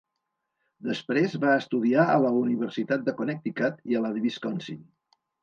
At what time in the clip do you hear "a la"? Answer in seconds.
2.13-2.31, 4.01-4.13